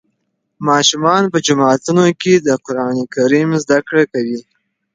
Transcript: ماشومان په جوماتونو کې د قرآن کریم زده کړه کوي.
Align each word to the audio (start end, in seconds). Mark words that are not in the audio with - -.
ماشومان 0.67 1.23
په 1.33 1.37
جوماتونو 1.45 2.05
کې 2.21 2.33
د 2.37 2.49
قرآن 2.65 2.97
کریم 3.13 3.49
زده 3.63 3.79
کړه 3.87 4.03
کوي. 4.13 4.39